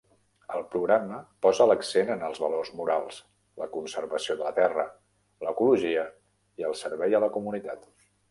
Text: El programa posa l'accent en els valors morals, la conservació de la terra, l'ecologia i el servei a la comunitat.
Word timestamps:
El 0.59 0.63
programa 0.75 1.17
posa 1.45 1.67
l'accent 1.71 2.07
en 2.13 2.23
els 2.29 2.39
valors 2.45 2.71
morals, 2.79 3.19
la 3.63 3.67
conservació 3.75 4.37
de 4.39 4.47
la 4.47 4.53
terra, 4.61 4.87
l'ecologia 5.49 6.07
i 6.63 6.69
el 6.71 6.75
servei 6.83 7.19
a 7.19 7.21
la 7.27 7.33
comunitat. 7.37 7.87